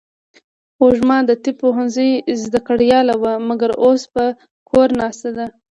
[0.81, 2.11] وږمه د طب پوهنځۍ
[2.43, 4.23] زده کړیاله وه، مګر اوس په
[4.69, 5.45] کور ناسته ده.